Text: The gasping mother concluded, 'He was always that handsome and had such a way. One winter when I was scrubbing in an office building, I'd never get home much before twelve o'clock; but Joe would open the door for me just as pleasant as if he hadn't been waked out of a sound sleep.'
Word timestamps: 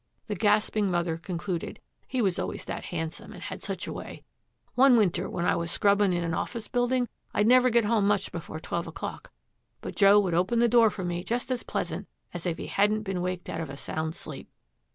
The 0.25 0.33
gasping 0.33 0.89
mother 0.89 1.17
concluded, 1.19 1.79
'He 2.07 2.23
was 2.23 2.39
always 2.39 2.65
that 2.65 2.85
handsome 2.85 3.33
and 3.33 3.43
had 3.43 3.61
such 3.61 3.85
a 3.85 3.93
way. 3.93 4.23
One 4.73 4.97
winter 4.97 5.29
when 5.29 5.45
I 5.45 5.55
was 5.55 5.69
scrubbing 5.69 6.11
in 6.11 6.23
an 6.23 6.33
office 6.33 6.67
building, 6.67 7.07
I'd 7.35 7.45
never 7.45 7.69
get 7.69 7.85
home 7.85 8.07
much 8.07 8.31
before 8.31 8.59
twelve 8.59 8.87
o'clock; 8.87 9.31
but 9.79 9.95
Joe 9.95 10.19
would 10.19 10.33
open 10.33 10.57
the 10.57 10.67
door 10.67 10.89
for 10.89 11.03
me 11.05 11.23
just 11.23 11.51
as 11.51 11.61
pleasant 11.61 12.07
as 12.33 12.47
if 12.47 12.57
he 12.57 12.65
hadn't 12.65 13.03
been 13.03 13.21
waked 13.21 13.47
out 13.47 13.61
of 13.61 13.69
a 13.69 13.77
sound 13.77 14.15
sleep.' 14.15 14.49